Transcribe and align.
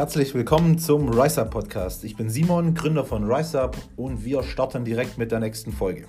Herzlich 0.00 0.32
willkommen 0.32 0.78
zum 0.78 1.10
RiseUp 1.10 1.50
Podcast. 1.50 2.04
Ich 2.04 2.16
bin 2.16 2.30
Simon, 2.30 2.72
Gründer 2.72 3.04
von 3.04 3.30
RiseUp 3.30 3.76
und 3.96 4.24
wir 4.24 4.42
starten 4.42 4.82
direkt 4.82 5.18
mit 5.18 5.30
der 5.30 5.40
nächsten 5.40 5.72
Folge. 5.72 6.06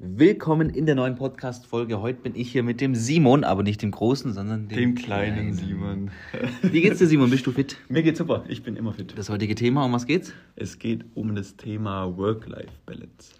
Willkommen 0.00 0.68
in 0.68 0.84
der 0.86 0.96
neuen 0.96 1.14
Podcast-Folge. 1.14 2.00
Heute 2.00 2.22
bin 2.22 2.34
ich 2.34 2.50
hier 2.50 2.64
mit 2.64 2.80
dem 2.80 2.96
Simon, 2.96 3.44
aber 3.44 3.62
nicht 3.62 3.82
dem 3.82 3.92
Großen, 3.92 4.32
sondern 4.32 4.66
dem, 4.66 4.76
dem 4.76 4.94
kleinen, 4.96 5.34
kleinen, 5.34 5.52
Simon. 5.54 6.10
Wie 6.62 6.80
geht's 6.80 6.98
dir, 6.98 7.06
Simon? 7.06 7.30
Bist 7.30 7.46
du 7.46 7.52
fit? 7.52 7.76
Mir 7.88 8.02
geht's 8.02 8.18
super. 8.18 8.44
Ich 8.48 8.64
bin 8.64 8.74
immer 8.74 8.94
fit. 8.94 9.16
Das 9.16 9.30
heutige 9.30 9.54
Thema, 9.54 9.84
um 9.84 9.92
was 9.92 10.06
geht's? 10.06 10.32
Es 10.56 10.80
geht 10.80 11.04
um 11.14 11.36
das 11.36 11.56
Thema 11.56 12.16
Work-Life-Balance. 12.16 13.34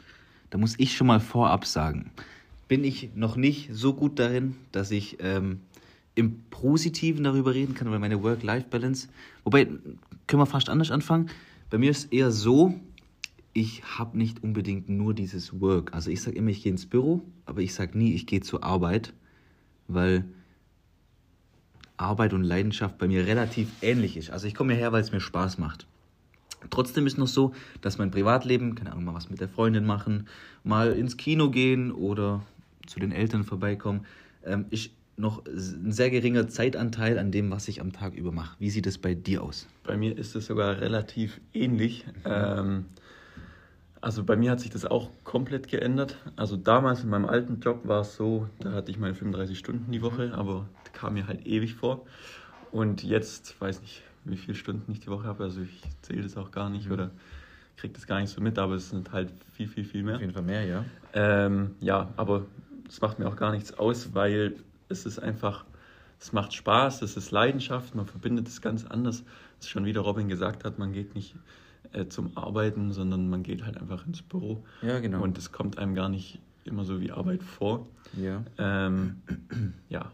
Da 0.51 0.59
muss 0.59 0.79
ich 0.79 0.97
schon 0.97 1.09
mal 1.09 1.19
vorab 1.19 1.67
sagen, 1.67 2.13
bin 2.69 2.85
ich 2.85 3.11
noch 3.15 3.37
nicht 3.37 3.71
so 3.73 3.95
gut 3.95 4.19
darin, 4.19 4.57
dass 4.73 4.91
ich 4.91 5.19
ähm, 5.21 5.61
im 6.15 6.41
Positiven 6.51 7.25
darüber 7.25 7.55
reden 7.55 7.75
kann, 7.75 7.91
weil 7.91 7.99
meine 7.99 8.23
Work-Life-Balance, 8.23 9.09
wobei, 9.43 9.67
können 10.27 10.43
wir 10.43 10.47
fast 10.47 10.69
anders 10.69 10.91
anfangen. 10.91 11.31
Bei 11.71 11.79
mir 11.79 11.91
ist 11.91 12.13
eher 12.13 12.31
so, 12.31 12.75
ich 13.53 13.83
habe 13.99 14.17
nicht 14.17 14.43
unbedingt 14.43 14.89
nur 14.89 15.15
dieses 15.15 15.61
Work. 15.61 15.95
Also 15.95 16.11
ich 16.11 16.23
sage 16.23 16.37
immer, 16.37 16.51
ich 16.51 16.63
gehe 16.63 16.73
ins 16.73 16.87
Büro, 16.87 17.23
aber 17.47 17.61
ich 17.61 17.75
sage 17.75 17.97
nie, 17.99 18.15
ich 18.15 18.27
gehe 18.27 18.41
zur 18.41 18.65
Arbeit, 18.65 19.13
weil 19.89 20.25
Arbeit 21.97 22.33
und 22.33 22.43
Leidenschaft 22.43 22.99
bei 22.99 23.07
mir 23.07 23.27
relativ 23.27 23.69
ähnlich 23.83 24.17
ist. 24.17 24.31
Also 24.31 24.47
ich 24.47 24.55
komme 24.55 24.73
hierher, 24.73 24.93
weil 24.93 25.03
es 25.03 25.13
mir 25.13 25.21
Spaß 25.21 25.59
macht. 25.59 25.87
Trotzdem 26.71 27.07
ist 27.07 27.19
noch 27.19 27.29
so, 27.29 27.53
dass 27.81 27.99
mein 27.99 28.11
Privatleben, 28.11 28.75
keine 28.75 28.93
Ahnung, 28.93 29.05
mal 29.05 29.15
was 29.15 29.31
mit 29.31 29.41
der 29.41 29.49
Freundin 29.49 29.85
machen, 29.85 30.27
mal 30.65 30.93
ins 30.93 31.17
Kino 31.17 31.51
gehen 31.51 31.93
oder 31.93 32.43
zu 32.87 33.01
den 33.01 33.13
Eltern 33.13 33.45
vorbeikommen, 33.45 34.07
ähm, 34.45 34.67
ist 34.71 34.91
noch 35.17 35.45
ein 35.47 35.93
sehr 35.93 36.11
geringer 36.11 36.49
Zeitanteil 36.49 37.19
an 37.19 37.31
dem, 37.31 37.51
was 37.51 37.69
ich 37.69 37.81
am 37.81 37.93
Tag 37.93 38.15
über 38.15 38.33
mache. 38.33 38.57
Wie 38.59 38.71
sieht 38.71 38.87
es 38.87 38.99
bei 38.99 39.15
dir 39.15 39.43
aus? 39.43 39.69
Bei 39.85 39.97
mir 39.97 40.17
ist 40.17 40.35
es 40.35 40.47
sogar 40.47 40.81
relativ 40.81 41.41
ähnlich. 41.53 42.05
Mhm. 42.07 42.13
Ähm, 42.25 42.85
also 44.01 44.25
bei 44.25 44.37
mir 44.37 44.51
hat 44.51 44.61
sich 44.61 44.71
das 44.71 44.85
auch 44.85 45.11
komplett 45.23 45.69
geändert. 45.69 46.19
Also 46.37 46.57
damals 46.57 47.05
in 47.05 47.11
meinem 47.11 47.25
alten 47.25 47.61
Job 47.61 47.87
war 47.87 48.03
es 48.03 48.17
so, 48.17 48.49
da 48.61 48.73
hatte 48.73 48.91
ich 48.91 48.99
meine 48.99 49.15
35 49.15 49.59
Stunden 49.59 49.93
die 49.93 50.03
Woche, 50.03 50.33
aber 50.35 50.69
kam 50.93 51.15
mir 51.15 51.27
halt 51.27 51.47
ewig 51.47 51.75
vor. 51.75 52.05
Und 52.73 53.03
jetzt 53.03 53.59
weiß 53.61 53.81
nicht, 53.83 54.03
wie 54.25 54.37
viele 54.37 54.57
Stunden 54.57 54.91
ich 54.91 55.01
die 55.01 55.07
Woche 55.07 55.25
habe. 55.25 55.45
Also 55.45 55.63
ich 55.63 55.83
zähle 56.03 56.23
das 56.23 56.37
auch 56.37 56.51
gar 56.51 56.71
nicht 56.71 56.87
mhm. 56.87 56.93
oder 56.93 57.11
kriege 57.77 57.95
das 57.95 58.07
gar 58.07 58.21
nicht 58.21 58.31
so 58.31 58.41
mit, 58.41 58.59
aber 58.59 58.75
es 58.75 58.91
sind 58.91 59.13
halt 59.13 59.33
viel, 59.53 59.69
viel, 59.69 59.85
viel 59.85 60.03
mehr. 60.03 60.17
Auf 60.17 60.21
jeden 60.21 60.33
Fall 60.33 60.43
mehr, 60.43 60.65
ja. 60.65 60.85
Ähm, 61.13 61.77
ja, 61.81 62.13
aber 62.17 62.47
es 62.89 63.01
macht 63.01 63.19
mir 63.19 63.29
auch 63.29 63.37
gar 63.37 63.53
nichts 63.53 63.73
aus, 63.75 64.15
weil 64.15 64.57
es 64.89 65.07
ist 65.07 65.19
einfach, 65.19 65.65
es 66.21 66.33
macht 66.33 66.55
Spaß, 66.55 67.03
es 67.03 67.17
ist 67.17 67.31
Leidenschaft, 67.31 67.95
man 67.95 68.07
verbindet 68.07 68.49
es 68.49 68.61
ganz 68.61 68.85
anders. 68.85 69.25
Was 69.59 69.69
schon 69.69 69.85
wieder 69.85 70.03
Robin 70.03 70.29
gesagt 70.29 70.65
hat, 70.65 70.79
man 70.79 70.93
geht 70.93 71.15
nicht 71.15 71.35
äh, 71.93 72.07
zum 72.07 72.37
Arbeiten, 72.37 72.93
sondern 72.93 73.29
man 73.29 73.43
geht 73.43 73.65
halt 73.65 73.79
einfach 73.79 74.07
ins 74.07 74.23
Büro. 74.23 74.65
Ja, 74.83 75.01
genau. 75.01 75.23
Und 75.23 75.39
es 75.39 75.53
kommt 75.53 75.79
einem 75.79 75.95
gar 75.95 76.09
nicht 76.09 76.41
immer 76.65 76.85
so 76.85 77.01
wie 77.01 77.13
Arbeit 77.13 77.43
vor. 77.43 77.87
Ja. 78.17 78.43
Ähm, 78.59 79.23
ja. 79.89 80.11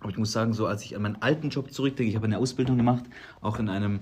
Aber 0.00 0.10
ich 0.10 0.18
muss 0.18 0.32
sagen, 0.32 0.52
so 0.52 0.66
als 0.66 0.84
ich 0.84 0.96
an 0.96 1.02
meinen 1.02 1.22
alten 1.22 1.48
Job 1.48 1.72
zurückdenke, 1.72 2.10
ich 2.10 2.16
habe 2.16 2.26
eine 2.26 2.38
Ausbildung 2.38 2.76
gemacht, 2.76 3.04
auch 3.40 3.58
in 3.58 3.70
einem, 3.70 4.00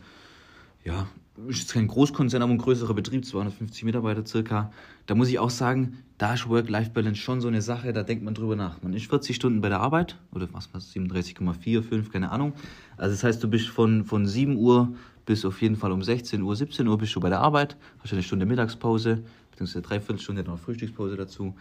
ja, 0.84 1.06
ist 1.48 1.60
jetzt 1.60 1.72
kein 1.72 1.88
Großkonzern, 1.88 2.42
aber 2.42 2.52
ein 2.52 2.58
größerer 2.58 2.94
Betrieb, 2.94 3.24
250 3.24 3.84
Mitarbeiter 3.84 4.24
circa. 4.26 4.72
Da 5.06 5.14
muss 5.14 5.28
ich 5.28 5.38
auch 5.38 5.50
sagen, 5.50 5.98
da 6.18 6.34
ist 6.34 6.48
Work-Life-Balance 6.48 7.20
schon 7.20 7.40
so 7.40 7.48
eine 7.48 7.62
Sache, 7.62 7.92
da 7.92 8.02
denkt 8.02 8.22
man 8.22 8.34
drüber 8.34 8.54
nach. 8.54 8.82
Man 8.82 8.92
ist 8.92 9.06
40 9.06 9.36
Stunden 9.36 9.60
bei 9.60 9.68
der 9.68 9.80
Arbeit, 9.80 10.18
oder 10.32 10.48
was 10.52 10.68
was 10.72 10.94
37,4, 10.94 11.82
5, 11.82 12.12
keine 12.12 12.30
Ahnung. 12.30 12.52
Also 12.96 13.14
das 13.14 13.24
heißt, 13.24 13.42
du 13.42 13.48
bist 13.48 13.68
von, 13.68 14.04
von 14.04 14.26
7 14.26 14.56
Uhr 14.56 14.94
bis 15.24 15.44
auf 15.44 15.62
jeden 15.62 15.76
Fall 15.76 15.92
um 15.92 16.02
16 16.02 16.42
Uhr, 16.42 16.56
17 16.56 16.86
Uhr 16.86 16.98
bist 16.98 17.14
du 17.14 17.20
bei 17.20 17.28
der 17.28 17.40
Arbeit, 17.40 17.76
hast 18.00 18.12
eine 18.12 18.22
Stunde 18.22 18.46
Mittagspause, 18.46 19.22
beziehungsweise 19.50 19.82
dreiviertel 19.82 20.20
Stunde 20.20 20.42
noch 20.42 20.58
Frühstückspause 20.58 21.16
dazu. 21.16 21.54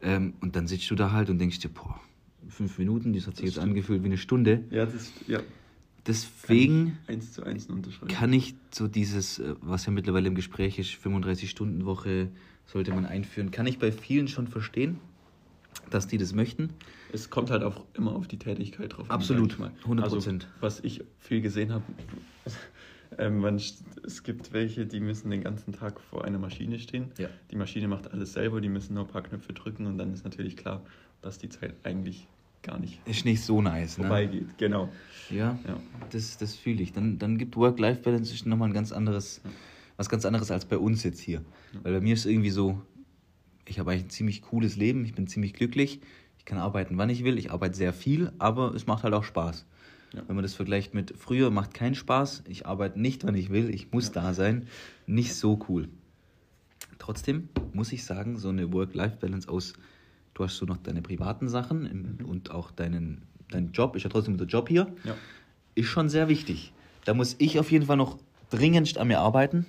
Ähm, 0.00 0.34
und 0.40 0.54
dann 0.54 0.68
sitzt 0.68 0.90
du 0.90 0.94
da 0.94 1.12
halt 1.12 1.28
und 1.28 1.38
denkst 1.38 1.58
dir, 1.58 1.68
boah, 1.68 2.00
fünf 2.48 2.78
Minuten, 2.78 3.12
das 3.12 3.26
hat 3.26 3.36
sich 3.36 3.44
das 3.44 3.44
jetzt 3.44 3.52
stimmt. 3.54 3.70
angefühlt 3.70 4.02
wie 4.02 4.06
eine 4.06 4.18
Stunde. 4.18 4.64
Ja, 4.70 4.86
das, 4.86 5.12
ja. 5.26 5.40
Deswegen 6.08 6.98
kann 7.06 7.18
ich, 7.18 7.30
zu 7.30 7.42
kann 8.08 8.32
ich 8.32 8.54
so 8.70 8.88
dieses, 8.88 9.38
äh, 9.38 9.54
was 9.60 9.84
ja 9.84 9.92
mittlerweile 9.92 10.28
im 10.28 10.34
Gespräch 10.34 10.78
ist, 10.78 10.90
35-Stunden-Woche 10.92 12.28
sollte 12.64 12.92
man 12.94 13.04
einführen, 13.04 13.50
kann 13.50 13.66
ich 13.66 13.78
bei 13.78 13.92
vielen 13.92 14.26
schon 14.26 14.46
verstehen, 14.46 14.98
dass 15.90 16.06
die 16.06 16.16
das 16.16 16.32
möchten. 16.32 16.70
Es 17.12 17.28
kommt 17.30 17.50
halt 17.50 17.62
auch 17.62 17.84
immer 17.94 18.14
auf 18.14 18.26
die 18.26 18.38
Tätigkeit 18.38 18.96
drauf. 18.96 19.10
Absolut, 19.10 19.56
100% 19.86 20.02
Also, 20.02 20.20
was 20.60 20.80
ich 20.80 21.04
viel 21.18 21.42
gesehen 21.42 21.72
habe, 21.72 21.84
ähm, 23.18 23.40
man, 23.40 23.56
es 23.56 24.22
gibt 24.22 24.52
welche, 24.52 24.86
die 24.86 25.00
müssen 25.00 25.30
den 25.30 25.42
ganzen 25.42 25.72
Tag 25.72 26.00
vor 26.00 26.24
einer 26.24 26.38
Maschine 26.38 26.78
stehen. 26.78 27.10
Ja. 27.18 27.28
Die 27.50 27.56
Maschine 27.56 27.86
macht 27.88 28.12
alles 28.12 28.32
selber, 28.32 28.60
die 28.62 28.68
müssen 28.68 28.94
nur 28.94 29.04
ein 29.04 29.10
paar 29.10 29.22
Knöpfe 29.22 29.52
drücken 29.52 29.86
und 29.86 29.98
dann 29.98 30.12
ist 30.12 30.24
natürlich 30.24 30.56
klar, 30.56 30.82
dass 31.20 31.38
die 31.38 31.50
Zeit 31.50 31.74
eigentlich 31.84 32.26
gar 32.62 32.78
nicht 32.78 33.00
ist 33.06 33.24
nicht 33.24 33.42
so 33.42 33.62
nice 33.62 33.96
vorbeigeht. 33.96 34.48
Ne? 34.48 34.54
Genau. 34.58 34.88
Ja, 35.30 35.58
ja. 35.66 35.80
das, 36.10 36.38
das 36.38 36.54
fühle 36.54 36.82
ich. 36.82 36.92
Dann, 36.92 37.18
dann 37.18 37.38
gibt 37.38 37.56
Work-Life-Balance 37.56 38.48
nochmal 38.48 38.68
ein 38.68 38.74
ganz 38.74 38.92
anderes, 38.92 39.40
ja. 39.44 39.50
was 39.96 40.08
ganz 40.08 40.24
anderes 40.24 40.50
als 40.50 40.64
bei 40.64 40.78
uns 40.78 41.02
jetzt 41.02 41.20
hier. 41.20 41.42
Ja. 41.72 41.80
Weil 41.82 41.92
bei 41.94 42.00
mir 42.00 42.14
ist 42.14 42.20
es 42.20 42.26
irgendwie 42.26 42.50
so, 42.50 42.80
ich 43.66 43.78
habe 43.78 43.90
eigentlich 43.90 44.06
ein 44.06 44.10
ziemlich 44.10 44.42
cooles 44.42 44.76
Leben, 44.76 45.04
ich 45.04 45.14
bin 45.14 45.26
ziemlich 45.26 45.52
glücklich, 45.52 46.00
ich 46.38 46.44
kann 46.44 46.58
arbeiten, 46.58 46.96
wann 46.96 47.10
ich 47.10 47.24
will, 47.24 47.38
ich 47.38 47.50
arbeite 47.50 47.76
sehr 47.76 47.92
viel, 47.92 48.32
aber 48.38 48.74
es 48.74 48.86
macht 48.86 49.04
halt 49.04 49.14
auch 49.14 49.24
Spaß. 49.24 49.66
Ja. 50.14 50.22
Wenn 50.26 50.36
man 50.36 50.42
das 50.42 50.54
vergleicht 50.54 50.94
mit 50.94 51.14
früher, 51.18 51.50
macht 51.50 51.74
keinen 51.74 51.94
Spaß, 51.94 52.44
ich 52.48 52.66
arbeite 52.66 52.98
nicht, 52.98 53.24
wann 53.24 53.34
ich 53.34 53.50
will, 53.50 53.68
ich 53.68 53.92
muss 53.92 54.06
ja. 54.08 54.22
da 54.22 54.34
sein, 54.34 54.66
nicht 55.06 55.34
so 55.34 55.58
cool. 55.68 55.88
Trotzdem 56.98 57.50
muss 57.72 57.92
ich 57.92 58.04
sagen, 58.04 58.38
so 58.38 58.48
eine 58.48 58.72
Work-Life-Balance 58.72 59.48
aus, 59.48 59.74
du 60.38 60.44
hast 60.44 60.56
so 60.56 60.66
noch 60.66 60.78
deine 60.78 61.02
privaten 61.02 61.48
Sachen 61.48 62.18
mhm. 62.18 62.24
und 62.24 62.50
auch 62.50 62.70
deinen, 62.70 63.22
deinen 63.50 63.72
Job, 63.72 63.96
ist 63.96 64.04
ja 64.04 64.10
trotzdem 64.10 64.36
der 64.36 64.46
Job 64.46 64.68
hier, 64.68 64.92
ja. 65.04 65.14
ist 65.74 65.86
schon 65.86 66.08
sehr 66.08 66.28
wichtig. 66.28 66.72
Da 67.04 67.14
muss 67.14 67.36
ich 67.38 67.58
auf 67.58 67.70
jeden 67.70 67.86
Fall 67.86 67.96
noch 67.96 68.18
dringendst 68.50 68.98
an 68.98 69.08
mir 69.08 69.20
arbeiten, 69.20 69.66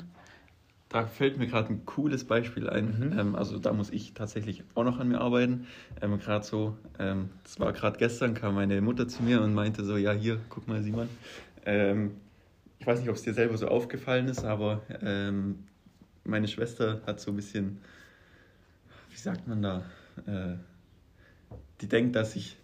da 0.89 1.05
fällt 1.05 1.37
mir 1.37 1.45
gerade 1.45 1.71
ein 1.71 1.85
cooles 1.85 2.23
Beispiel 2.23 2.67
ein. 2.67 3.11
Mhm. 3.11 3.19
Ähm, 3.19 3.35
also 3.35 3.59
da 3.59 3.71
muss 3.73 3.91
ich 3.91 4.13
tatsächlich 4.13 4.63
auch 4.73 4.83
noch 4.83 4.99
an 4.99 5.07
mir 5.09 5.21
arbeiten. 5.21 5.67
Ähm, 6.01 6.17
gerade 6.17 6.43
so, 6.43 6.75
ähm, 6.97 7.29
das 7.43 7.59
war 7.59 7.71
gerade 7.73 7.99
gestern, 7.99 8.33
kam 8.33 8.55
meine 8.55 8.81
Mutter 8.81 9.07
zu 9.07 9.21
mir 9.21 9.41
und 9.41 9.53
meinte 9.53 9.85
so, 9.85 9.97
ja 9.97 10.13
hier, 10.13 10.39
guck 10.49 10.67
mal 10.67 10.81
Simon. 10.81 11.07
Ähm, 11.63 12.15
ich 12.79 12.87
weiß 12.87 13.01
nicht, 13.01 13.09
ob 13.09 13.15
es 13.15 13.21
dir 13.21 13.35
selber 13.35 13.55
so 13.55 13.67
aufgefallen 13.67 14.27
ist, 14.27 14.43
aber 14.43 14.81
ähm, 15.03 15.59
meine 16.23 16.47
Schwester 16.47 17.01
hat 17.05 17.19
so 17.19 17.29
ein 17.31 17.35
bisschen, 17.35 17.77
wie 19.11 19.17
sagt 19.17 19.47
man 19.47 19.61
da, 19.61 19.83
äh, 20.27 20.57
die 21.81 21.87
denkt, 21.87 22.15
dass 22.15 22.35
ich 22.35 22.57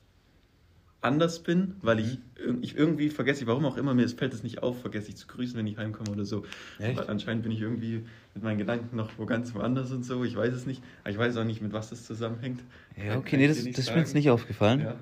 anders 1.06 1.44
bin, 1.44 1.76
weil 1.82 2.00
ich, 2.00 2.18
mhm. 2.44 2.62
ich 2.62 2.76
irgendwie 2.76 3.10
vergesse, 3.10 3.46
warum 3.48 3.66
auch 3.66 3.78
immer, 3.78 3.94
mir 3.94 4.10
fällt 4.10 4.34
es 4.34 4.44
nicht 4.44 4.64
auf, 4.64 4.82
vergesse 4.82 5.10
ich 5.10 5.18
zu 5.18 5.28
grüßen, 5.28 5.58
wenn 5.58 5.68
ich 5.68 5.78
heimkomme 5.78 6.10
oder 6.10 6.26
so. 6.26 6.46
Echt? 6.80 6.98
Weil 6.98 7.10
anscheinend 7.10 7.44
bin 7.44 7.52
ich 7.52 7.62
irgendwie 7.62 8.06
mit 8.34 8.44
meinen 8.44 8.58
Gedanken 8.58 8.96
noch 8.96 9.12
wo 9.18 9.26
ganz 9.26 9.54
woanders 9.54 9.92
und 9.92 10.04
so, 10.04 10.24
ich 10.24 10.36
weiß 10.36 10.54
es 10.54 10.66
nicht. 10.66 10.84
Aber 11.04 11.12
ich 11.12 11.18
weiß 11.18 11.38
auch 11.38 11.44
nicht, 11.44 11.62
mit 11.62 11.74
was 11.74 11.92
das 11.92 12.06
zusammenhängt. 12.06 12.64
Ja, 12.98 13.18
okay, 13.18 13.38
nee, 13.38 13.48
das, 13.48 13.64
das 13.64 13.78
ist 13.78 13.92
mir 13.92 14.00
jetzt 14.00 14.16
nicht 14.16 14.30
aufgefallen. 14.30 14.82
Ja. 14.82 14.96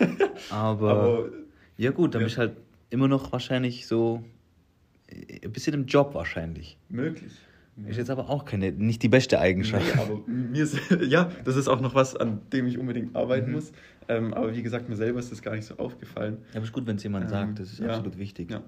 Aber, 0.50 0.90
Aber, 0.90 1.28
ja 1.78 1.92
gut, 1.92 2.14
dann 2.14 2.22
ja. 2.22 2.26
bist 2.26 2.38
halt 2.38 2.56
immer 2.90 3.08
noch 3.08 3.32
wahrscheinlich 3.32 3.86
so 3.86 4.24
ein 5.08 5.52
bisschen 5.52 5.74
im 5.74 5.86
Job 5.86 6.14
wahrscheinlich. 6.14 6.76
Möglich. 6.88 7.32
Ist 7.88 7.96
jetzt 7.96 8.10
aber 8.10 8.30
auch 8.30 8.44
keine, 8.44 8.70
nicht 8.70 9.02
die 9.02 9.08
beste 9.08 9.40
Eigenschaft. 9.40 9.84
Nee, 9.84 10.00
aber 10.00 10.20
mir 10.26 10.62
ist, 10.62 10.78
ja, 11.08 11.30
das 11.44 11.56
ist 11.56 11.66
auch 11.66 11.80
noch 11.80 11.94
was, 11.94 12.14
an 12.14 12.40
dem 12.52 12.66
ich 12.66 12.78
unbedingt 12.78 13.16
arbeiten 13.16 13.48
mhm. 13.48 13.54
muss. 13.56 13.72
Ähm, 14.06 14.32
aber 14.32 14.54
wie 14.54 14.62
gesagt, 14.62 14.88
mir 14.88 14.96
selber 14.96 15.18
ist 15.18 15.32
das 15.32 15.42
gar 15.42 15.56
nicht 15.56 15.64
so 15.64 15.76
aufgefallen. 15.78 16.38
Ja, 16.50 16.56
aber 16.56 16.64
ist 16.64 16.72
gut, 16.72 16.86
wenn 16.86 16.96
es 16.96 17.02
jemand 17.02 17.24
ähm, 17.24 17.30
sagt, 17.30 17.58
das 17.58 17.72
ist 17.72 17.80
ja, 17.80 17.88
absolut 17.88 18.18
wichtig. 18.18 18.50
Ja. 18.50 18.62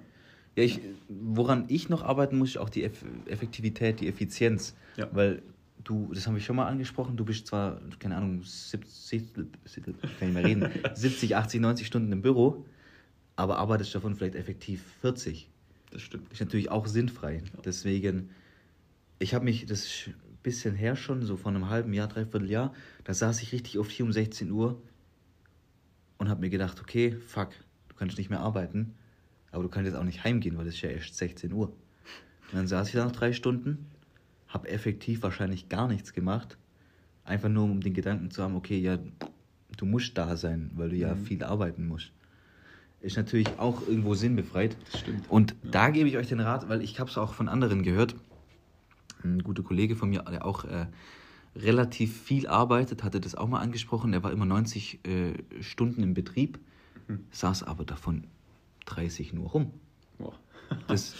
Ja, 0.56 0.64
ich, 0.64 0.80
woran 1.08 1.66
ich 1.68 1.88
noch 1.90 2.02
arbeiten 2.02 2.38
muss, 2.38 2.50
ist 2.50 2.56
auch 2.56 2.70
die 2.70 2.82
Eff 2.82 3.04
Effektivität, 3.26 4.00
die 4.00 4.08
Effizienz. 4.08 4.74
Ja. 4.96 5.06
Weil 5.12 5.42
du, 5.84 6.10
das 6.12 6.26
haben 6.26 6.34
wir 6.34 6.40
schon 6.40 6.56
mal 6.56 6.66
angesprochen, 6.66 7.16
du 7.16 7.24
bist 7.24 7.46
zwar, 7.46 7.80
keine 7.98 8.16
Ahnung, 8.16 8.42
70, 8.42 9.34
kann 9.34 9.48
ich 10.20 10.34
mehr 10.34 10.44
reden, 10.44 10.70
70, 10.94 11.36
80, 11.36 11.60
90 11.60 11.86
Stunden 11.86 12.10
im 12.10 12.22
Büro, 12.22 12.64
aber 13.36 13.58
arbeitest 13.58 13.94
davon 13.94 14.14
vielleicht 14.14 14.34
effektiv 14.34 14.82
40. 15.02 15.48
Das 15.92 16.02
stimmt. 16.02 16.32
Ist 16.32 16.40
natürlich 16.40 16.70
auch 16.70 16.86
sinnfrei. 16.86 17.42
Deswegen 17.64 18.30
ich 19.18 19.34
habe 19.34 19.44
mich, 19.44 19.66
das 19.66 19.80
ist 19.80 20.08
ein 20.08 20.38
bisschen 20.42 20.74
her 20.74 20.96
schon, 20.96 21.22
so 21.22 21.36
vor 21.36 21.50
einem 21.50 21.68
halben 21.68 21.92
Jahr, 21.92 22.08
dreiviertel 22.08 22.50
Jahr, 22.50 22.74
da 23.04 23.14
saß 23.14 23.42
ich 23.42 23.52
richtig 23.52 23.78
oft 23.78 23.90
hier 23.90 24.04
um 24.04 24.12
16 24.12 24.50
Uhr 24.50 24.80
und 26.18 26.28
habe 26.28 26.40
mir 26.40 26.50
gedacht, 26.50 26.80
okay, 26.80 27.16
fuck, 27.26 27.50
du 27.88 27.96
kannst 27.96 28.18
nicht 28.18 28.30
mehr 28.30 28.40
arbeiten, 28.40 28.94
aber 29.50 29.62
du 29.62 29.68
kannst 29.68 29.90
jetzt 29.90 29.98
auch 29.98 30.04
nicht 30.04 30.24
heimgehen, 30.24 30.56
weil 30.56 30.66
es 30.66 30.74
ist 30.74 30.82
ja 30.82 30.90
erst 30.90 31.16
16 31.16 31.52
Uhr. 31.52 31.68
Und 31.68 32.58
dann 32.58 32.66
saß 32.66 32.88
ich 32.88 32.94
da 32.94 33.04
noch 33.04 33.12
drei 33.12 33.32
Stunden, 33.32 33.86
habe 34.48 34.68
effektiv 34.68 35.22
wahrscheinlich 35.22 35.68
gar 35.68 35.88
nichts 35.88 36.12
gemacht, 36.12 36.56
einfach 37.24 37.48
nur 37.48 37.64
um 37.64 37.80
den 37.80 37.94
Gedanken 37.94 38.30
zu 38.30 38.42
haben, 38.42 38.54
okay, 38.54 38.78
ja, 38.78 38.98
du 39.76 39.86
musst 39.86 40.16
da 40.16 40.36
sein, 40.36 40.70
weil 40.74 40.90
du 40.90 40.96
ja 40.96 41.14
mhm. 41.14 41.24
viel 41.24 41.42
arbeiten 41.42 41.88
musst. 41.88 42.12
ist 43.00 43.16
natürlich 43.16 43.58
auch 43.58 43.86
irgendwo 43.86 44.14
sinnbefreit. 44.14 44.76
Das 44.92 45.00
stimmt. 45.00 45.28
Und 45.28 45.56
da 45.62 45.90
gebe 45.90 46.08
ich 46.08 46.16
euch 46.16 46.28
den 46.28 46.40
Rat, 46.40 46.68
weil 46.68 46.82
ich 46.82 47.00
habe 47.00 47.10
es 47.10 47.18
auch 47.18 47.34
von 47.34 47.48
anderen 47.48 47.82
gehört. 47.82 48.14
Ein 49.34 49.42
guter 49.42 49.62
Kollege 49.62 49.96
von 49.96 50.10
mir, 50.10 50.22
der 50.22 50.44
auch 50.44 50.64
äh, 50.64 50.86
relativ 51.54 52.20
viel 52.20 52.46
arbeitet, 52.46 53.02
hatte 53.02 53.20
das 53.20 53.34
auch 53.34 53.48
mal 53.48 53.60
angesprochen. 53.60 54.12
Er 54.12 54.22
war 54.22 54.32
immer 54.32 54.46
90 54.46 55.00
äh, 55.06 55.62
Stunden 55.62 56.02
im 56.02 56.14
Betrieb, 56.14 56.58
saß 57.30 57.62
aber 57.62 57.84
davon 57.84 58.24
30 58.86 59.32
nur 59.32 59.48
rum. 59.50 59.70
Boah. 60.18 60.34
Das 60.88 61.14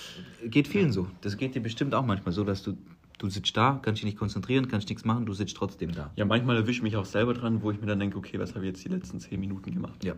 geht 0.44 0.67
vielen 0.67 0.93
so. 0.93 1.08
Das 1.20 1.37
geht 1.37 1.55
dir 1.55 1.61
bestimmt 1.61 1.94
auch 1.94 2.05
manchmal 2.05 2.32
so, 2.32 2.43
dass 2.43 2.64
du, 2.64 2.76
du 3.19 3.29
sitzt 3.31 3.56
da, 3.56 3.79
kannst 3.81 4.00
dich 4.00 4.05
nicht 4.05 4.19
konzentrieren, 4.19 4.67
kannst 4.67 4.88
nichts 4.88 5.05
machen, 5.05 5.25
du 5.25 5.35
sitzt 5.35 5.56
trotzdem 5.56 5.93
da. 5.93 6.11
Ja, 6.17 6.25
manchmal 6.25 6.56
erwische 6.56 6.79
ich 6.79 6.82
mich 6.82 6.97
auch 6.97 7.05
selber 7.05 7.32
dran, 7.32 7.62
wo 7.62 7.70
ich 7.70 7.81
mir 7.81 7.87
dann 7.87 8.00
denke, 8.00 8.19
okay, 8.19 8.41
was 8.41 8.56
habe 8.56 8.64
ich 8.64 8.73
jetzt 8.73 8.85
die 8.85 8.88
letzten 8.88 9.20
zehn 9.20 9.38
Minuten 9.38 9.70
gemacht? 9.73 10.05
Ja. 10.05 10.14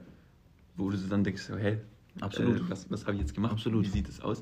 Wo 0.76 0.88
du 0.88 0.96
dann 0.96 1.24
denkst, 1.24 1.42
so, 1.42 1.56
hä, 1.56 1.78
Absolut. 2.20 2.58
Äh, 2.60 2.70
was, 2.70 2.90
was 2.90 3.04
habe 3.06 3.14
ich 3.14 3.20
jetzt 3.20 3.34
gemacht? 3.34 3.52
Absolut. 3.52 3.84
Wie 3.84 3.88
sieht 3.88 4.08
es 4.08 4.20
aus? 4.20 4.40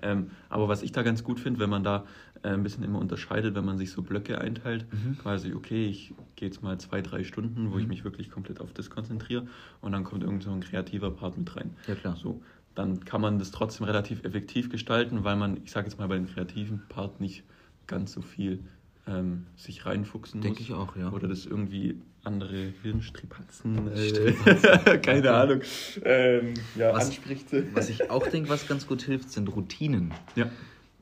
Ähm, 0.00 0.30
aber 0.48 0.68
was 0.68 0.82
ich 0.82 0.92
da 0.92 1.02
ganz 1.02 1.24
gut 1.24 1.40
finde, 1.40 1.58
wenn 1.60 1.70
man 1.70 1.82
da 1.82 2.04
äh, 2.42 2.48
ein 2.48 2.62
bisschen 2.62 2.84
immer 2.84 3.00
unterscheidet, 3.00 3.54
wenn 3.54 3.64
man 3.64 3.78
sich 3.78 3.90
so 3.90 4.02
Blöcke 4.02 4.40
einteilt, 4.40 4.86
Mhm. 4.92 5.18
quasi, 5.18 5.52
okay, 5.54 5.86
ich 5.86 6.14
gehe 6.36 6.48
jetzt 6.48 6.62
mal 6.62 6.78
zwei, 6.78 7.02
drei 7.02 7.24
Stunden, 7.24 7.72
wo 7.72 7.78
ich 7.78 7.88
mich 7.88 8.04
wirklich 8.04 8.30
komplett 8.30 8.60
auf 8.60 8.72
das 8.72 8.90
konzentriere 8.90 9.46
und 9.80 9.92
dann 9.92 10.04
kommt 10.04 10.22
irgend 10.22 10.44
so 10.44 10.50
ein 10.50 10.60
kreativer 10.60 11.10
Part 11.10 11.36
mit 11.36 11.54
rein. 11.56 11.74
Ja, 11.88 11.94
klar. 11.96 12.16
So, 12.16 12.40
dann 12.76 13.04
kann 13.04 13.20
man 13.20 13.40
das 13.40 13.50
trotzdem 13.50 13.86
relativ 13.86 14.22
effektiv 14.24 14.70
gestalten, 14.70 15.24
weil 15.24 15.34
man, 15.34 15.56
ich 15.64 15.72
sage 15.72 15.88
jetzt 15.88 15.98
mal, 15.98 16.06
bei 16.06 16.14
dem 16.16 16.26
kreativen 16.26 16.86
Part 16.88 17.20
nicht 17.20 17.42
ganz 17.88 18.12
so 18.12 18.20
viel 18.22 18.62
ähm, 19.08 19.46
sich 19.56 19.84
reinfuchsen 19.84 20.40
Denke 20.42 20.60
muss. 20.60 20.68
ich 20.68 20.74
auch, 20.74 20.94
ja. 20.94 21.10
Oder 21.10 21.26
das 21.26 21.44
irgendwie 21.44 22.00
andere 22.28 22.72
Hirnstripazen, 22.82 23.90
äh, 23.92 24.98
keine 25.02 25.32
Ahnung, 25.32 25.60
ähm, 26.04 26.54
ja, 26.76 26.94
Was- 26.94 27.06
anspricht. 27.06 27.48
Was 27.74 27.88
ich 27.88 28.10
auch 28.10 28.26
denke, 28.28 28.48
was 28.50 28.68
ganz 28.68 28.86
gut 28.86 29.02
hilft, 29.02 29.30
sind 29.30 29.48
Routinen. 29.48 30.12
ja. 30.36 30.48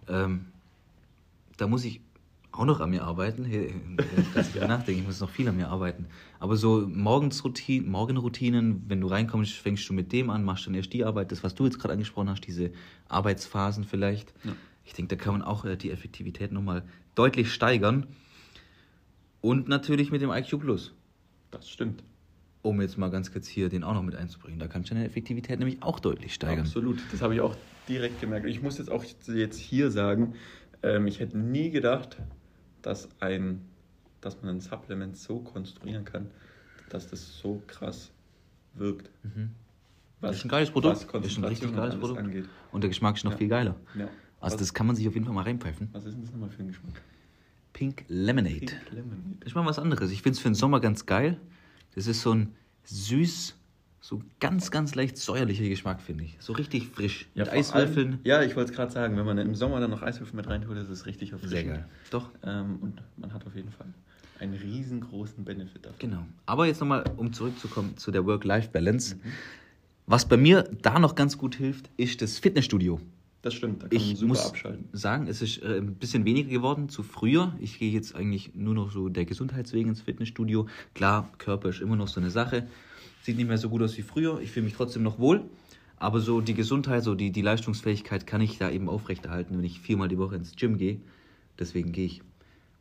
Ähm, 0.08 0.46
da 1.58 1.66
muss 1.66 1.84
ich 1.84 2.00
auch 2.52 2.64
noch 2.64 2.80
an 2.80 2.90
mir 2.90 3.02
arbeiten. 3.02 3.44
Hier, 3.44 3.68
wenn 3.96 3.98
ich 4.42 4.48
drüber 4.52 4.66
nachdenke, 4.68 5.00
ich 5.00 5.06
muss 5.06 5.20
noch 5.20 5.28
viel 5.30 5.48
an 5.48 5.56
mir 5.56 5.68
arbeiten. 5.68 6.06
Aber 6.38 6.56
so 6.56 6.86
Morgensroutinen, 6.88 7.90
Morgenroutinen, 7.90 8.84
wenn 8.88 9.00
du 9.00 9.08
reinkommst, 9.08 9.52
fängst 9.54 9.86
du 9.88 9.92
mit 9.92 10.12
dem 10.12 10.30
an, 10.30 10.44
machst 10.44 10.66
dann 10.66 10.74
erst 10.74 10.92
die 10.92 11.04
Arbeit, 11.04 11.32
das, 11.32 11.42
was 11.42 11.54
du 11.54 11.64
jetzt 11.64 11.78
gerade 11.78 11.92
angesprochen 11.94 12.30
hast, 12.30 12.42
diese 12.46 12.70
Arbeitsphasen 13.08 13.84
vielleicht. 13.84 14.32
Ja. 14.44 14.52
Ich 14.84 14.92
denke, 14.94 15.16
da 15.16 15.22
kann 15.22 15.32
man 15.34 15.42
auch 15.42 15.64
äh, 15.64 15.76
die 15.76 15.90
Effektivität 15.90 16.52
nochmal 16.52 16.82
deutlich 17.14 17.52
steigern. 17.52 18.06
Und 19.40 19.68
natürlich 19.68 20.10
mit 20.10 20.22
dem 20.22 20.30
IQ 20.30 20.60
Plus, 20.60 20.92
Das 21.50 21.68
stimmt. 21.68 22.02
um 22.62 22.80
jetzt 22.80 22.98
mal 22.98 23.10
ganz 23.10 23.32
kurz 23.32 23.46
hier 23.46 23.68
den 23.68 23.84
auch 23.84 23.94
noch 23.94 24.02
mit 24.02 24.16
einzubringen. 24.16 24.58
Da 24.58 24.66
kannst 24.66 24.90
du 24.90 24.94
deine 24.94 25.06
Effektivität 25.06 25.58
nämlich 25.60 25.82
auch 25.82 26.00
deutlich 26.00 26.34
steigern. 26.34 26.60
Absolut. 26.66 26.98
Das 27.12 27.22
habe 27.22 27.34
ich 27.34 27.40
auch 27.40 27.54
direkt 27.88 28.20
gemerkt. 28.20 28.46
Ich 28.46 28.60
muss 28.62 28.78
jetzt 28.78 28.90
auch 28.90 29.04
jetzt 29.28 29.58
hier 29.58 29.90
sagen, 29.92 30.34
ähm, 30.82 31.06
ich 31.06 31.20
hätte 31.20 31.38
nie 31.38 31.70
gedacht, 31.70 32.16
dass, 32.82 33.08
ein, 33.20 33.60
dass 34.20 34.42
man 34.42 34.56
ein 34.56 34.60
Supplement 34.60 35.16
so 35.16 35.38
konstruieren 35.38 36.04
kann, 36.04 36.28
dass 36.88 37.06
das 37.08 37.38
so 37.38 37.62
krass 37.68 38.10
wirkt. 38.74 39.10
Mhm. 39.22 39.50
Was, 40.20 40.30
Das 40.30 40.36
ist 40.38 40.44
ein 40.46 40.48
geiles 40.48 40.70
Produkt. 40.70 41.06
Was 41.12 41.24
Ist 41.26 41.38
ein 41.38 41.44
richtig 41.44 41.74
geiles 41.74 41.96
Produkt. 41.96 42.18
angeht. 42.18 42.48
Und 42.72 42.80
der 42.82 42.88
Geschmack 42.88 43.16
ist 43.16 43.24
noch 43.24 43.32
Ja. 43.32 43.38
viel 43.38 43.48
geiler. 43.48 43.76
Ja. 43.96 44.08
Also 44.40 44.54
was, 44.54 44.56
das 44.56 44.74
kann 44.74 44.86
man 44.88 44.96
sich 44.96 45.06
auf 45.06 45.14
jeden 45.14 45.24
Fall 45.26 45.34
mal 45.34 45.42
reinpfeifen. 45.44 45.88
was 45.92 46.04
ist 46.04 46.14
denn 46.14 46.22
das 46.22 46.32
nochmal 46.32 46.50
für 46.50 46.62
ein 46.62 46.68
Geschmack? 46.68 47.00
Pink 47.76 48.04
Lemonade. 48.08 48.56
Pink 48.60 48.72
Lemonade. 48.90 49.36
Ich 49.44 49.54
mal 49.54 49.66
was 49.66 49.78
anderes. 49.78 50.10
Ich 50.10 50.22
finde 50.22 50.36
es 50.36 50.40
für 50.40 50.48
den 50.48 50.54
Sommer 50.54 50.80
ganz 50.80 51.04
geil. 51.04 51.38
Das 51.94 52.06
ist 52.06 52.22
so 52.22 52.32
ein 52.32 52.54
süß, 52.84 53.54
so 54.00 54.22
ganz, 54.40 54.70
ganz 54.70 54.94
leicht 54.94 55.18
säuerlicher 55.18 55.68
Geschmack, 55.68 56.00
finde 56.00 56.24
ich. 56.24 56.36
So 56.40 56.54
richtig 56.54 56.88
frisch. 56.88 57.26
mit 57.34 57.48
vor 57.48 57.54
Eiswürfeln. 57.58 58.08
allem- 58.12 58.20
Ja, 58.24 58.42
ich 58.42 58.56
wollte 58.56 58.70
es 58.70 58.76
gerade 58.76 58.90
sagen, 58.92 59.16
wenn 59.18 59.26
man 59.26 59.36
im 59.36 59.54
Sommer 59.54 59.78
dann 59.80 59.90
noch 59.90 60.00
Eiswürfel 60.02 60.36
mit 60.36 60.46
reintut, 60.48 60.76
ist 60.78 60.88
es 60.88 61.04
richtig 61.04 61.30
Sehr 61.30 61.38
erfrischend. 61.42 61.68
geil. 61.68 61.88
Doch, 62.10 62.30
Ähm, 62.44 62.78
und 62.80 63.02
man 63.18 63.34
hat 63.34 63.46
auf 63.46 63.54
jeden 63.54 63.70
Fall 63.70 63.86
einen 64.40 64.54
riesengroßen 64.54 65.44
Benefit 65.44 65.84
davon. 65.84 65.98
genau. 65.98 66.26
Aber 66.46 66.66
jetzt 66.66 66.80
nochmal, 66.80 67.04
um 67.18 67.32
zurückzukommen 67.34 67.98
zu 67.98 68.10
der 68.10 68.24
Work-Life-Balance. 68.24 69.16
Was 70.06 70.26
bei 70.26 70.36
mir 70.38 70.62
da 70.82 70.98
noch 70.98 71.14
ganz 71.14 71.36
gut 71.36 71.56
hilft, 71.56 71.90
ist 71.98 72.22
das 72.22 72.38
Fitnessstudio. 72.38 73.00
Das 73.46 73.54
stimmt, 73.54 73.80
da 73.80 73.86
kann 73.86 73.96
man 73.96 74.10
Ich 74.10 74.16
super 74.16 74.26
muss 74.26 74.44
abschalten. 74.44 74.88
sagen, 74.92 75.28
es 75.28 75.40
ist 75.40 75.62
äh, 75.62 75.76
ein 75.76 75.94
bisschen 75.94 76.24
weniger 76.24 76.50
geworden 76.50 76.88
zu 76.88 77.04
früher. 77.04 77.54
Ich 77.60 77.78
gehe 77.78 77.92
jetzt 77.92 78.16
eigentlich 78.16 78.56
nur 78.56 78.74
noch 78.74 78.90
so 78.90 79.08
der 79.08 79.24
Gesundheitswegen 79.24 79.90
ins 79.90 80.00
Fitnessstudio. 80.00 80.66
Klar, 80.94 81.30
Körper 81.38 81.68
ist 81.68 81.80
immer 81.80 81.94
noch 81.94 82.08
so 82.08 82.18
eine 82.18 82.30
Sache. 82.30 82.66
Sieht 83.22 83.36
nicht 83.36 83.46
mehr 83.46 83.56
so 83.56 83.68
gut 83.68 83.82
aus 83.82 83.96
wie 83.96 84.02
früher. 84.02 84.40
Ich 84.40 84.50
fühle 84.50 84.64
mich 84.64 84.74
trotzdem 84.74 85.04
noch 85.04 85.20
wohl. 85.20 85.44
Aber 85.96 86.18
so 86.18 86.40
die 86.40 86.54
Gesundheit, 86.54 87.04
so 87.04 87.14
die, 87.14 87.30
die 87.30 87.40
Leistungsfähigkeit 87.40 88.26
kann 88.26 88.40
ich 88.40 88.58
da 88.58 88.68
eben 88.68 88.88
aufrechterhalten, 88.88 89.56
wenn 89.56 89.64
ich 89.64 89.78
viermal 89.78 90.08
die 90.08 90.18
Woche 90.18 90.34
ins 90.34 90.56
Gym 90.56 90.76
gehe. 90.76 91.00
Deswegen 91.56 91.92
gehe 91.92 92.06
ich. 92.06 92.22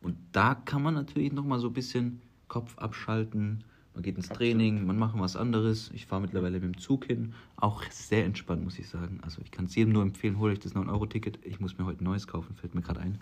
Und 0.02 0.16
da 0.32 0.56
kann 0.56 0.82
man 0.82 0.94
natürlich 0.94 1.32
nochmal 1.32 1.60
so 1.60 1.68
ein 1.68 1.74
bisschen 1.74 2.20
Kopf 2.48 2.76
abschalten. 2.76 3.62
Man 3.96 4.02
geht 4.02 4.18
ins 4.18 4.30
Absolut. 4.30 4.52
Training, 4.52 4.84
man 4.84 4.98
macht 4.98 5.18
was 5.18 5.36
anderes. 5.36 5.90
Ich 5.94 6.04
fahre 6.04 6.20
mittlerweile 6.20 6.60
mit 6.60 6.64
dem 6.64 6.76
Zug 6.76 7.06
hin. 7.06 7.32
Auch 7.56 7.82
sehr 7.90 8.26
entspannt, 8.26 8.62
muss 8.62 8.78
ich 8.78 8.90
sagen. 8.90 9.20
Also 9.22 9.40
ich 9.42 9.50
kann 9.50 9.64
es 9.64 9.74
jedem 9.74 9.94
nur 9.94 10.02
empfehlen, 10.02 10.38
holt 10.38 10.52
euch 10.52 10.58
das 10.58 10.74
9-Euro-Ticket. 10.74 11.38
Ich 11.46 11.60
muss 11.60 11.78
mir 11.78 11.86
heute 11.86 12.02
ein 12.02 12.04
neues 12.04 12.26
kaufen, 12.26 12.54
fällt 12.56 12.74
mir 12.74 12.82
gerade 12.82 13.00
ein. 13.00 13.18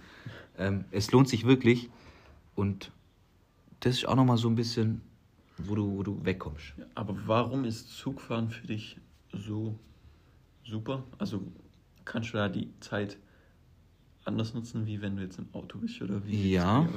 Ähm, 0.59 0.85
es 0.91 1.13
lohnt 1.13 1.29
sich 1.29 1.47
wirklich. 1.47 1.91
Und 2.57 2.91
das 3.79 3.99
ist 3.99 4.09
auch 4.09 4.17
nochmal 4.17 4.37
so 4.37 4.49
ein 4.49 4.57
bisschen, 4.57 5.01
wo 5.59 5.77
du, 5.77 5.97
wo 5.97 6.03
du 6.03 6.25
wegkommst. 6.25 6.75
Ja, 6.77 6.87
aber 6.97 7.17
warum 7.25 7.65
ist 7.65 7.97
Zugfahren 7.97 8.51
für 8.51 8.67
dich 8.67 8.99
so 9.33 9.79
super? 10.65 11.05
Also 11.19 11.41
kannst 12.05 12.33
du 12.33 12.39
da 12.39 12.49
die 12.49 12.69
Zeit 12.81 13.17
anders 14.25 14.55
nutzen, 14.55 14.87
wie 14.87 15.01
wenn 15.01 15.15
du 15.15 15.23
jetzt 15.23 15.39
im 15.39 15.47
Auto 15.53 15.79
bist 15.79 16.03
oder 16.03 16.27
wie? 16.27 16.51
Ja. 16.53 16.89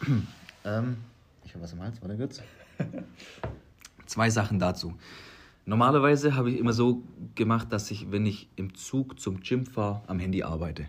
Ähm, 0.64 0.96
ich 1.46 1.54
habe 1.54 1.62
was 1.64 1.72
im 1.72 1.80
Hals, 1.80 2.02
warte 2.02 2.16
kurz. 2.16 2.42
Zwei 4.06 4.30
Sachen 4.30 4.58
dazu. 4.58 4.94
Normalerweise 5.64 6.34
habe 6.34 6.50
ich 6.50 6.58
immer 6.58 6.72
so 6.72 7.02
gemacht, 7.34 7.72
dass 7.72 7.90
ich, 7.90 8.10
wenn 8.12 8.26
ich 8.26 8.48
im 8.56 8.74
Zug 8.74 9.18
zum 9.18 9.40
Gym 9.40 9.66
fahre, 9.66 10.02
am 10.06 10.18
Handy 10.18 10.42
arbeite. 10.42 10.86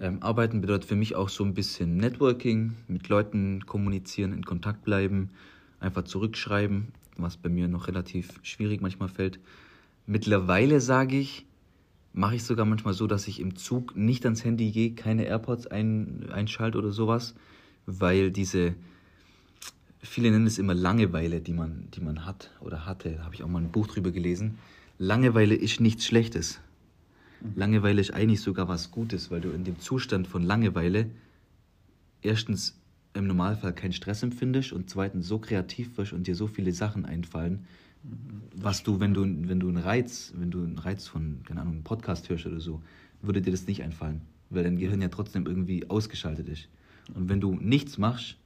Ähm, 0.00 0.22
arbeiten 0.22 0.60
bedeutet 0.60 0.84
für 0.84 0.94
mich 0.94 1.16
auch 1.16 1.28
so 1.28 1.44
ein 1.44 1.52
bisschen 1.52 1.96
Networking, 1.96 2.76
mit 2.86 3.08
Leuten 3.08 3.66
kommunizieren, 3.66 4.32
in 4.32 4.44
Kontakt 4.44 4.84
bleiben, 4.84 5.30
einfach 5.80 6.04
zurückschreiben, 6.04 6.92
was 7.16 7.36
bei 7.36 7.48
mir 7.48 7.66
noch 7.66 7.88
relativ 7.88 8.38
schwierig 8.44 8.80
manchmal 8.80 9.08
fällt. 9.08 9.40
Mittlerweile 10.06 10.80
sage 10.80 11.18
ich, 11.18 11.44
mache 12.12 12.36
ich 12.36 12.44
sogar 12.44 12.66
manchmal 12.66 12.94
so, 12.94 13.08
dass 13.08 13.26
ich 13.26 13.40
im 13.40 13.56
Zug 13.56 13.96
nicht 13.96 14.24
ans 14.24 14.44
Handy 14.44 14.70
gehe, 14.70 14.94
keine 14.94 15.24
AirPods 15.24 15.66
ein, 15.66 16.30
einschalte 16.30 16.78
oder 16.78 16.92
sowas, 16.92 17.34
weil 17.86 18.30
diese, 18.30 18.76
viele 20.04 20.30
nennen 20.30 20.46
es 20.46 20.58
immer 20.58 20.74
Langeweile, 20.74 21.40
die 21.40 21.52
man, 21.52 21.88
die 21.94 22.00
man 22.00 22.24
hat 22.24 22.50
oder 22.60 22.86
hatte, 22.86 23.10
da 23.12 23.24
habe 23.24 23.34
ich 23.34 23.42
auch 23.42 23.48
mal 23.48 23.62
ein 23.62 23.72
Buch 23.72 23.86
drüber 23.86 24.12
gelesen. 24.12 24.58
Langeweile 24.98 25.54
ist 25.54 25.80
nichts 25.80 26.06
Schlechtes. 26.06 26.60
Langeweile 27.56 28.00
ist 28.00 28.12
eigentlich 28.12 28.40
sogar 28.40 28.68
was 28.68 28.90
Gutes, 28.90 29.30
weil 29.30 29.40
du 29.40 29.50
in 29.50 29.64
dem 29.64 29.78
Zustand 29.78 30.26
von 30.28 30.42
Langeweile 30.42 31.10
erstens 32.22 32.80
im 33.12 33.26
Normalfall 33.26 33.74
keinen 33.74 33.92
Stress 33.92 34.22
empfindest 34.22 34.72
und 34.72 34.88
zweitens 34.88 35.26
so 35.26 35.38
kreativ 35.38 35.96
wirst 35.98 36.12
und 36.12 36.26
dir 36.26 36.34
so 36.34 36.46
viele 36.46 36.72
Sachen 36.72 37.04
einfallen, 37.04 37.66
was 38.54 38.82
du, 38.82 39.00
wenn 39.00 39.14
du, 39.14 39.22
wenn 39.22 39.60
du 39.60 39.68
einen 39.68 39.78
Reiz, 39.78 40.32
wenn 40.36 40.50
du 40.50 40.62
einen 40.62 40.78
Reiz 40.78 41.06
von, 41.06 41.40
keine 41.44 41.60
Ahnung, 41.60 41.74
einem 41.74 41.84
Podcast 41.84 42.28
hörst 42.28 42.46
oder 42.46 42.60
so, 42.60 42.82
würde 43.22 43.40
dir 43.40 43.50
das 43.50 43.66
nicht 43.66 43.82
einfallen, 43.82 44.20
weil 44.50 44.64
dein 44.64 44.76
Gehirn 44.76 45.00
ja 45.00 45.08
trotzdem 45.08 45.46
irgendwie 45.46 45.88
ausgeschaltet 45.88 46.48
ist. 46.48 46.68
Und 47.14 47.28
wenn 47.28 47.40
du 47.40 47.54
nichts 47.54 47.98
machst, 47.98 48.36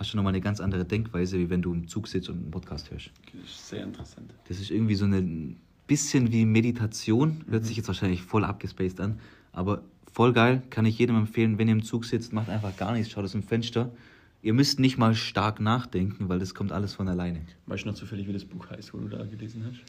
hast 0.00 0.14
du 0.14 0.16
nochmal 0.16 0.32
eine 0.32 0.40
ganz 0.40 0.60
andere 0.60 0.86
Denkweise, 0.86 1.38
wie 1.38 1.50
wenn 1.50 1.60
du 1.60 1.74
im 1.74 1.86
Zug 1.86 2.08
sitzt 2.08 2.30
und 2.30 2.38
einen 2.38 2.50
Podcast 2.50 2.90
hörst. 2.90 3.10
Das 3.34 3.50
ist 3.50 3.68
sehr 3.68 3.84
interessant. 3.84 4.32
Das 4.48 4.58
ist 4.58 4.70
irgendwie 4.70 4.94
so 4.94 5.04
ein 5.04 5.60
bisschen 5.86 6.32
wie 6.32 6.46
Meditation. 6.46 7.44
Hört 7.50 7.66
sich 7.66 7.76
jetzt 7.76 7.86
wahrscheinlich 7.86 8.22
voll 8.22 8.46
abgespaced 8.46 8.98
an, 8.98 9.20
aber 9.52 9.82
voll 10.10 10.32
geil. 10.32 10.62
Kann 10.70 10.86
ich 10.86 10.98
jedem 10.98 11.16
empfehlen, 11.16 11.58
wenn 11.58 11.68
ihr 11.68 11.74
im 11.74 11.82
Zug 11.82 12.06
sitzt, 12.06 12.32
macht 12.32 12.48
einfach 12.48 12.74
gar 12.78 12.92
nichts, 12.92 13.12
schaut 13.12 13.24
aus 13.24 13.32
dem 13.32 13.42
Fenster. 13.42 13.92
Ihr 14.40 14.54
müsst 14.54 14.80
nicht 14.80 14.96
mal 14.96 15.14
stark 15.14 15.60
nachdenken, 15.60 16.30
weil 16.30 16.38
das 16.38 16.54
kommt 16.54 16.72
alles 16.72 16.94
von 16.94 17.06
alleine. 17.06 17.42
Weißt 17.66 17.84
du 17.84 17.88
noch 17.88 17.94
zufällig, 17.94 18.26
wie 18.26 18.32
das 18.32 18.46
Buch 18.46 18.70
heißt, 18.70 18.94
wo 18.94 18.98
du 18.98 19.08
da 19.08 19.22
gelesen 19.26 19.66
hast? 19.66 19.80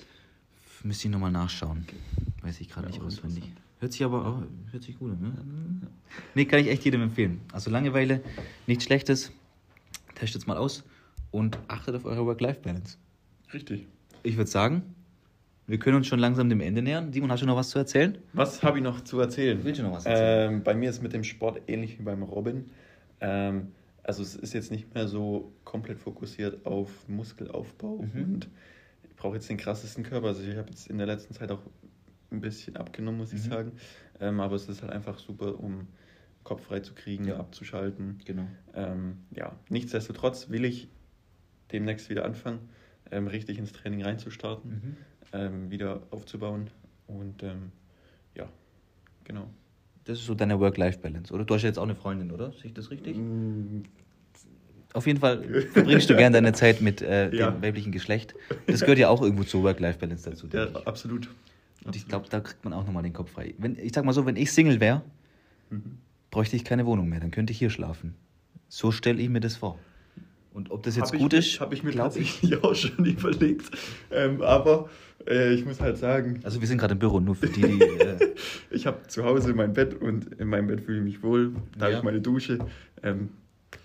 Müsste 0.83 1.07
ich 1.07 1.11
nochmal 1.13 1.31
nachschauen. 1.31 1.85
Weiß 2.41 2.59
ich 2.59 2.67
gerade 2.67 2.87
nicht 2.87 3.01
auswendig. 3.01 3.45
Hört 3.79 3.93
sich 3.93 4.03
aber 4.03 4.25
auch, 4.25 4.43
hört 4.71 4.83
sich 4.83 4.99
gut 4.99 5.11
an, 5.11 5.21
ne? 5.21 5.87
Nee, 6.35 6.45
kann 6.45 6.59
ich 6.59 6.67
echt 6.67 6.83
jedem 6.83 7.01
empfehlen. 7.01 7.39
Also 7.53 7.71
Langeweile, 7.71 8.21
nichts 8.67 8.83
Schlechtes. 8.83 9.31
Testet's 10.21 10.45
mal 10.45 10.55
aus 10.57 10.83
und 11.31 11.57
achtet 11.67 11.95
auf 11.95 12.05
eure 12.05 12.23
Work-Life-Balance. 12.27 12.97
Richtig. 13.53 13.87
Ich 14.21 14.37
würde 14.37 14.51
sagen, 14.51 14.93
wir 15.65 15.79
können 15.79 15.97
uns 15.97 16.05
schon 16.05 16.19
langsam 16.19 16.47
dem 16.47 16.61
Ende 16.61 16.83
nähern. 16.83 17.11
Simon, 17.11 17.31
hast 17.31 17.41
du 17.41 17.47
noch 17.47 17.55
was 17.55 17.69
zu 17.71 17.79
erzählen? 17.79 18.19
Was 18.33 18.61
habe 18.61 18.77
ich 18.77 18.83
noch 18.83 19.01
zu 19.01 19.19
erzählen? 19.19 19.59
Willst 19.63 19.79
du 19.79 19.83
noch 19.83 19.93
was 19.93 20.05
erzählen? 20.05 20.53
Ähm, 20.57 20.63
bei 20.63 20.75
mir 20.75 20.91
ist 20.91 21.01
mit 21.01 21.13
dem 21.13 21.23
Sport 21.23 21.61
ähnlich 21.67 21.97
wie 21.97 22.03
beim 22.03 22.21
Robin. 22.21 22.69
Ähm, 23.19 23.71
also 24.03 24.21
es 24.21 24.35
ist 24.35 24.53
jetzt 24.53 24.69
nicht 24.69 24.93
mehr 24.93 25.07
so 25.07 25.51
komplett 25.63 25.97
fokussiert 25.97 26.67
auf 26.67 27.07
Muskelaufbau 27.07 27.97
Mhm. 28.13 28.23
und 28.23 28.49
brauche 29.15 29.35
jetzt 29.37 29.49
den 29.49 29.57
krassesten 29.57 30.03
Körper. 30.03 30.27
Also 30.27 30.43
ich 30.43 30.55
habe 30.55 30.69
jetzt 30.69 30.87
in 30.87 30.99
der 30.99 31.07
letzten 31.07 31.33
Zeit 31.33 31.49
auch 31.51 31.61
ein 32.31 32.41
bisschen 32.41 32.75
abgenommen, 32.77 33.19
muss 33.19 33.33
ich 33.33 33.43
Mhm. 33.43 33.49
sagen. 33.49 33.71
Ähm, 34.19 34.39
aber 34.39 34.55
es 34.55 34.69
ist 34.69 34.83
halt 34.83 34.91
einfach 34.91 35.17
super, 35.17 35.59
um 35.59 35.87
Kopf 36.43 36.65
frei 36.65 36.79
zu 36.79 36.93
kriegen, 36.93 37.25
Ja. 37.25 37.37
abzuschalten. 37.37 38.19
Genau. 38.25 38.47
Ähm, 38.73 39.17
ja, 39.35 39.55
nichtsdestotrotz 39.69 40.49
will 40.49 40.65
ich 40.65 40.87
demnächst 41.71 42.09
wieder 42.09 42.25
anfangen, 42.25 42.69
ähm, 43.11 43.27
richtig 43.27 43.57
ins 43.57 43.71
Training 43.73 44.03
reinzustarten, 44.03 44.71
Mhm. 44.71 44.97
ähm, 45.33 45.69
wieder 45.71 46.01
aufzubauen. 46.11 46.69
Und 47.07 47.43
ähm, 47.43 47.71
ja, 48.35 48.47
genau. 49.23 49.49
Das 50.05 50.17
ist 50.19 50.25
so 50.25 50.33
deine 50.33 50.59
Work-Life-Balance, 50.59 51.31
oder? 51.33 51.45
Du 51.45 51.53
hast 51.53 51.61
ja 51.61 51.67
jetzt 51.69 51.77
auch 51.77 51.83
eine 51.83 51.95
Freundin, 51.95 52.31
oder? 52.31 52.51
Sehe 52.53 52.65
ich 52.65 52.73
das 52.73 52.89
richtig? 52.89 53.15
Mm, 53.17 53.83
Auf 54.93 55.07
jeden 55.07 55.19
Fall 55.19 55.43
verbringst 55.71 56.09
du 56.09 56.15
gerne 56.17 56.33
deine 56.35 56.51
Zeit 56.53 56.81
mit 56.81 57.01
äh, 57.01 57.33
Ja. 57.33 57.51
dem 57.51 57.61
weiblichen 57.61 57.91
Geschlecht. 57.93 58.33
Das 58.67 58.81
gehört 58.81 58.97
ja 58.99 59.07
auch 59.09 59.21
irgendwo 59.21 59.43
zur 59.43 59.63
Work-Life-Balance 59.63 60.29
dazu. 60.29 60.47
Ja, 60.51 60.65
ich. 60.65 60.75
absolut. 60.87 61.29
Und 61.85 61.95
ich 61.95 62.07
glaube, 62.07 62.27
da 62.29 62.39
kriegt 62.41 62.63
man 62.65 62.73
auch 62.73 62.85
nochmal 62.85 63.03
den 63.03 63.13
Kopf 63.13 63.31
frei. 63.31 63.53
Wenn, 63.57 63.77
ich 63.79 63.93
sag 63.93 64.03
mal 64.03 64.11
so, 64.13 64.25
wenn 64.25 64.35
ich 64.35 64.51
Single 64.51 64.79
wäre, 64.81 65.01
Mhm. 65.69 65.99
Bräuchte 66.31 66.55
ich 66.55 66.63
keine 66.65 66.85
Wohnung 66.85 67.07
mehr. 67.09 67.19
Dann 67.19 67.31
könnte 67.31 67.51
ich 67.51 67.59
hier 67.59 67.69
schlafen. 67.69 68.15
So 68.69 68.91
stelle 68.91 69.21
ich 69.21 69.29
mir 69.29 69.41
das 69.41 69.57
vor. 69.57 69.77
Und 70.53 70.71
ob 70.71 70.83
das 70.83 70.95
jetzt 70.97 71.13
Hab 71.13 71.19
gut 71.19 71.33
ich, 71.33 71.53
ist, 71.55 71.59
Habe 71.61 71.73
ich 71.75 71.83
mir 71.83 71.91
glaub 71.91 72.15
ich. 72.15 72.39
tatsächlich 72.41 72.63
auch 72.63 72.75
schon 72.75 73.05
überlegt. 73.05 73.69
Ähm, 74.11 74.41
aber 74.41 74.89
äh, 75.27 75.53
ich 75.53 75.63
muss 75.65 75.79
halt 75.79 75.97
sagen, 75.97 76.39
Also 76.43 76.59
wir 76.59 76.67
sind 76.67 76.77
gerade 76.77 76.93
im 76.93 76.99
Büro, 76.99 77.19
nur 77.19 77.35
für 77.35 77.47
die, 77.47 77.61
die 77.61 77.81
äh, 77.99 78.33
ich 78.69 78.85
habe 78.85 79.07
zu 79.07 79.23
Hause 79.23 79.53
mein 79.53 79.73
Bett 79.73 79.93
und 80.01 80.25
in 80.39 80.47
meinem 80.49 80.67
Bett 80.67 80.81
fühle 80.81 80.97
ich 80.99 81.03
mich 81.03 81.23
wohl. 81.23 81.53
Da 81.77 81.85
habe 81.85 81.91
Ja. 81.93 81.97
ich 81.99 82.03
meine 82.03 82.19
Dusche. 82.21 82.59
Ähm, 83.03 83.29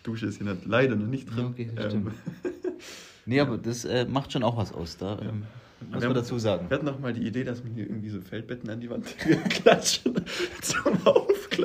Dusche 0.02 0.26
ist 0.26 0.40
hier 0.42 0.56
leider 0.64 0.96
noch 0.96 1.06
nicht 1.06 1.28
drin. 1.28 1.38
Ja, 1.38 1.46
okay, 1.46 1.70
ähm, 1.76 2.10
Nee, 3.26 3.40
aber 3.40 3.58
das 3.58 3.84
äh, 3.84 4.04
macht 4.06 4.32
schon 4.32 4.42
auch 4.44 4.56
was 4.56 4.72
aus. 4.72 4.96
Da 4.96 5.18
ähm, 5.20 5.42
muss 5.92 6.02
man 6.02 6.14
dazu 6.14 6.38
sagen. 6.38 6.68
Wir 6.68 6.76
hatten 6.76 6.86
noch 6.86 6.98
mal 7.00 7.12
die 7.12 7.26
Idee, 7.26 7.44
dass 7.44 7.62
man 7.62 7.74
hier 7.74 7.84
irgendwie 7.84 8.08
so 8.08 8.20
Feldbetten 8.20 8.70
an 8.70 8.80
die 8.80 8.88
Wand 8.90 9.04
klatschen 9.50 10.14
zum 10.62 10.94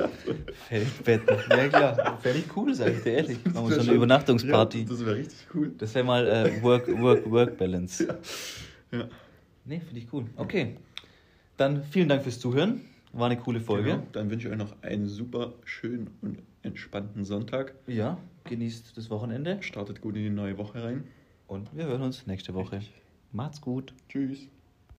Aufklappen. 0.00 0.44
Feldbetten. 0.68 1.36
Ja 1.50 1.68
klar, 1.68 2.18
völlig 2.20 2.44
cool, 2.56 2.74
sag 2.74 2.92
ich 2.92 3.02
dir 3.02 3.12
ehrlich. 3.12 3.38
Machen 3.44 3.68
wir 3.68 3.74
so 3.76 3.80
eine 3.82 3.92
Übernachtungsparty. 3.92 4.80
Ja, 4.82 4.88
das 4.88 5.04
wäre 5.04 5.16
richtig 5.16 5.38
cool. 5.54 5.72
Das 5.78 5.94
wäre 5.94 6.04
mal 6.04 6.26
äh, 6.26 6.62
Work, 6.62 6.88
Work, 7.00 7.30
Work 7.30 7.56
Balance. 7.58 8.06
Ja. 8.90 9.08
Nee, 9.64 9.80
finde 9.80 10.00
ich 10.00 10.12
cool. 10.12 10.24
Okay. 10.36 10.76
Dann 11.56 11.82
vielen 11.84 12.08
Dank 12.08 12.22
fürs 12.22 12.40
Zuhören. 12.40 12.80
War 13.12 13.26
eine 13.26 13.38
coole 13.38 13.60
Folge. 13.60 13.90
Genau. 13.92 14.06
Dann 14.12 14.30
wünsche 14.30 14.48
ich 14.48 14.52
euch 14.52 14.58
noch 14.58 14.74
einen 14.82 15.06
super 15.06 15.52
schönen 15.64 16.10
und 16.22 16.38
entspannten 16.62 17.24
Sonntag. 17.24 17.74
Ja, 17.86 18.18
genießt 18.44 18.96
das 18.96 19.10
Wochenende 19.10 19.58
Startet 19.62 20.00
gut 20.00 20.16
in 20.16 20.22
die 20.22 20.30
neue 20.30 20.56
Woche 20.58 20.82
rein. 20.82 21.04
und 21.46 21.68
wir 21.76 21.84
hören 21.86 22.02
uns 22.02 22.26
nächste 22.26 22.54
Woche. 22.54 22.80
Macht's 23.32 23.60
gut. 23.60 23.92
Tschüss. 24.08 24.48